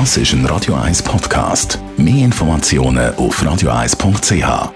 [0.00, 1.78] Das ist ein Radio 1 Podcast.
[1.96, 4.72] Mehr Informationen auf radio1.ch.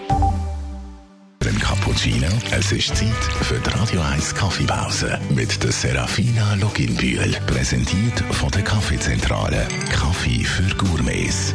[1.44, 2.28] Ein Cappuccino.
[2.52, 3.08] Es ist Zeit
[3.42, 7.36] für die Radio 1 Kaffeepause mit der Serafina Loginbühl.
[7.48, 9.66] Präsentiert von der Kaffeezentrale.
[9.90, 11.52] Kaffee für Gourmets.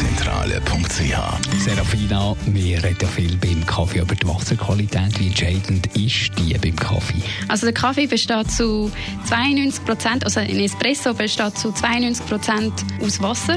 [0.00, 1.60] www.kaffeezentrale.ch.
[1.60, 5.18] Serafina, wir reden ja viel beim Kaffee über die Wasserqualität.
[5.18, 7.22] Wie entscheidend ist die beim Kaffee?
[7.48, 8.90] Also der Kaffee besteht zu
[9.26, 12.72] 92 Prozent, also ein Espresso besteht zu 92 Prozent
[13.02, 13.56] aus Wasser.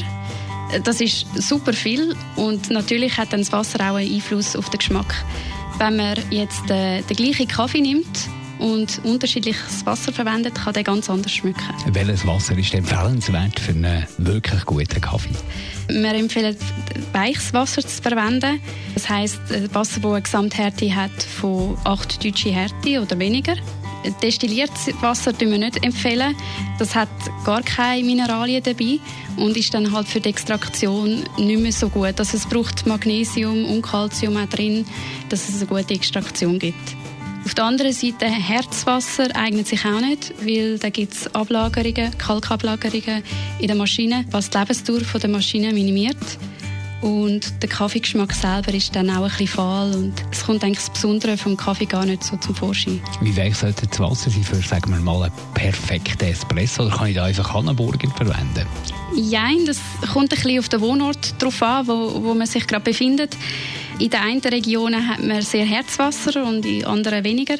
[0.84, 4.80] Das ist super viel und natürlich hat dann das Wasser auch einen Einfluss auf den
[4.80, 5.14] Geschmack.
[5.78, 8.28] Wenn man jetzt äh, den gleichen Kaffee nimmt
[8.64, 11.62] und unterschiedliches Wasser verwendet, kann der ganz anders schmecken.
[11.92, 15.30] Welches Wasser ist empfehlenswert für einen wirklich guten Kaffee?
[15.90, 16.56] Wir empfehlen
[17.12, 18.62] weiches Wasser zu verwenden.
[18.94, 19.42] Das heisst,
[19.74, 23.56] Wasser, das eine Gesamthärte hat von 8 deutsche Härte oder weniger.
[24.22, 26.36] Destilliertes Wasser empfehlen wir nicht empfehlen.
[26.80, 27.10] Das hat
[27.46, 29.00] gar keine Mineralien dabei
[29.38, 32.18] und ist dann halt für die Extraktion nicht mehr so gut.
[32.18, 34.86] Also es braucht Magnesium und Calcium auch drin,
[35.30, 37.03] dass es eine gute Extraktion gibt.
[37.46, 43.22] Auf der anderen Seite Herzwasser eignet sich auch nicht, weil da gibt es Ablagerungen, Kalkablagerungen
[43.60, 46.18] in der Maschine, was die Lebensdauer der Maschine minimiert.
[47.02, 50.90] Und der Kaffeegeschmack selber ist dann auch ein bisschen fahl und es kommt eigentlich das
[50.90, 53.02] Besondere vom Kaffee gar nicht so zum Vorschein.
[53.20, 57.08] Wie weich sollte das Wasser sein für, sagen wir mal, einen perfekten Espresso oder kann
[57.08, 58.66] ich da einfach Hannenburger verwenden?
[59.18, 59.82] Nein, das
[60.14, 63.36] kommt ein bisschen auf den Wohnort drauf an, wo, wo man sich gerade befindet.
[64.04, 67.56] In den einen Regionen hat man sehr Herzwasser und in anderen weniger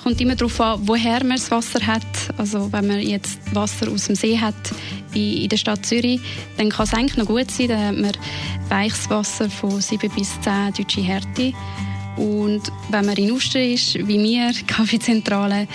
[0.00, 2.06] kommt immer darauf an, woher man das Wasser hat.
[2.38, 4.54] Also wenn man jetzt Wasser aus dem See hat
[5.12, 6.20] in, der Stadt Zürich,
[6.56, 7.66] dann kann es eigentlich noch gut sein.
[7.66, 8.12] Dann hat man
[8.68, 11.52] weiches Wasser von 7 bis 10 deutsche Härte.
[12.16, 15.66] Und wenn man in Uster ist, wie wir, Kaffeezentrale,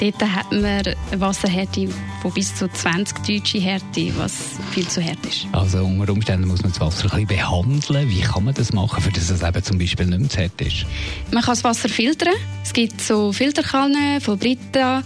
[0.00, 1.88] dort hat man eine Wasserhärte
[2.20, 4.32] von bis zu 20 deutsche Härte, was
[4.72, 5.46] viel zu hart ist.
[5.52, 8.08] Also unter Umständen muss man das Wasser ein bisschen behandeln.
[8.08, 10.60] Wie kann man das machen, für dass es eben zum Beispiel nicht mehr zu hart
[10.60, 10.86] ist?
[11.30, 12.34] Man kann das Wasser filtern.
[12.62, 15.02] Es gibt so Filterkannen von Brita,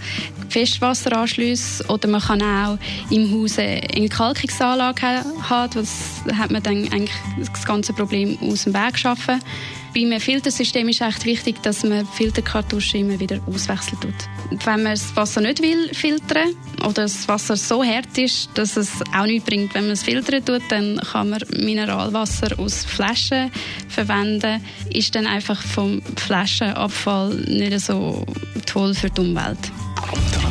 [0.49, 2.79] Festwasseranschlüsse oder man kann auch
[3.11, 5.71] im Haus eine Entkalkungsanlage haben.
[5.75, 9.41] Das hat man dann eigentlich das ganze Problem aus dem Weg schaffen.
[9.99, 14.15] Bei einem Filtersystem ist echt wichtig, dass man Filterkartuschen immer wieder auswechseln tut.
[14.65, 16.55] Wenn man das Wasser nicht will filtern
[16.85, 20.45] oder das Wasser so hart ist, dass es auch nichts bringt, wenn man es filtern
[20.45, 23.51] tut, dann kann man Mineralwasser aus Flaschen
[23.89, 24.65] verwenden.
[24.89, 28.25] Ist dann einfach vom Flaschenabfall nicht so
[28.67, 29.59] toll für die Umwelt.